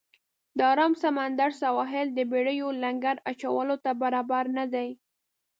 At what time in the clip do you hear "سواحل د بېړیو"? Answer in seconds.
1.61-2.67